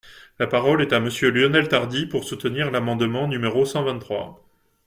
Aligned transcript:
La 0.39 0.47
parole 0.47 0.81
est 0.81 0.93
à 0.93 0.99
Monsieur 0.99 1.29
Lionel 1.29 1.67
Tardy, 1.67 2.07
pour 2.07 2.23
soutenir 2.23 2.71
l’amendement 2.71 3.27
numéro 3.27 3.65
cent 3.65 3.83
vingt-trois. 3.83 4.43